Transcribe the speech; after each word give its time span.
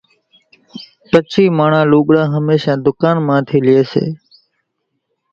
ڪڇي 1.11 1.43
ماڻۿان 1.57 1.85
لوڳڙان 1.91 2.25
ھميشان 2.35 2.75
ڌُڪان 2.85 3.17
مان 3.27 3.39
ٿي 3.47 3.57
لئي 3.65 3.81
سي 3.91 4.05